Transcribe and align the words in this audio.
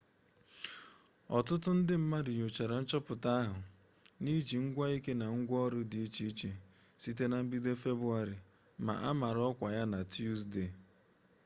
ọtụtụ 1.37 1.69
ndị 1.77 1.95
mmadụ 2.01 2.31
nyochara 2.39 2.75
nchọpụta 2.81 3.29
ahụ 3.41 3.57
n'iji 4.21 4.55
ngwaike 4.65 5.11
na 5.19 5.25
ngwanro 5.37 5.79
dị 5.91 5.99
iche 6.05 6.23
iche 6.31 6.51
site 7.01 7.23
na 7.31 7.37
mbido 7.45 7.71
februarị 7.83 8.35
ma 8.85 8.93
a 9.07 9.09
mara 9.21 9.41
ọkwa 9.51 9.67
ya 9.77 9.83
na 9.91 9.99
tusdee 10.11 10.71